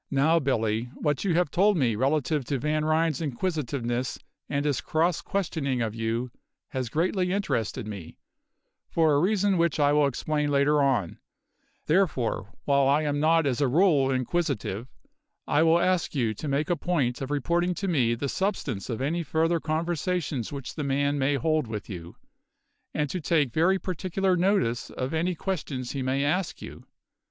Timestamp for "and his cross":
4.49-5.21